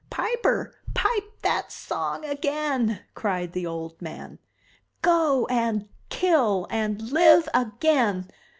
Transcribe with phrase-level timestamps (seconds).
[0.09, 4.39] "Piper, pipe that song again!" cried the old man.
[5.03, 8.27] "Go and kill and live again!